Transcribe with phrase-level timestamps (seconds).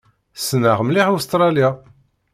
[0.39, 1.69] Ssneɣ mliḥ Ustṛalya.